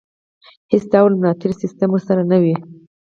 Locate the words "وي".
2.43-2.55